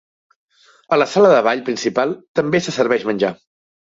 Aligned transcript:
A 0.95 0.97
la 0.97 1.05
sala 1.11 1.33
de 1.33 1.41
ball 1.49 1.61
principal 1.67 2.15
també 2.39 2.63
se 2.69 2.75
serveix 2.79 3.09
menjar. 3.11 3.33